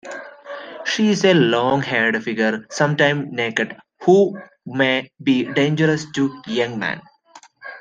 She 0.83 1.09
is 1.11 1.23
a 1.23 1.35
long-haired 1.35 2.23
figure, 2.23 2.65
sometimes 2.71 3.31
naked, 3.31 3.77
who 4.01 4.35
may 4.65 5.11
be 5.21 5.43
dangerous 5.53 6.07
to 6.13 6.41
young 6.47 6.79
men. 6.79 7.03